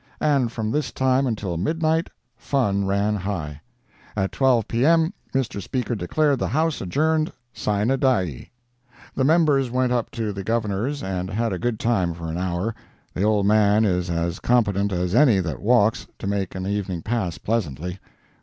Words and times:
And 0.19 0.51
from 0.51 0.71
this 0.71 0.91
time 0.91 1.27
until 1.27 1.57
midnight, 1.57 2.09
fun 2.35 2.85
ran 2.87 3.15
high. 3.17 3.61
At 4.15 4.31
12 4.31 4.67
P.M. 4.67 5.13
Mr. 5.31 5.61
Speaker 5.61 5.93
declared 5.93 6.39
the 6.39 6.47
House 6.47 6.81
adjourned 6.81 7.31
sine 7.53 7.89
die. 7.99 8.49
The 9.13 9.23
members 9.23 9.69
went 9.69 9.91
up 9.91 10.09
to 10.13 10.33
the 10.33 10.43
Governor's 10.43 11.03
and 11.03 11.29
had 11.29 11.53
a 11.53 11.59
good 11.59 11.79
time 11.79 12.15
for 12.15 12.29
an 12.31 12.37
hour. 12.39 12.73
The 13.13 13.21
old 13.21 13.45
man 13.45 13.85
is 13.85 14.09
as 14.09 14.39
competent 14.39 14.91
as 14.91 15.13
any 15.13 15.39
that 15.39 15.61
walks, 15.61 16.07
to 16.17 16.25
make 16.25 16.55
an 16.55 16.65
evening 16.65 17.03
pass 17.03 17.37
pleasantly. 17.37 17.99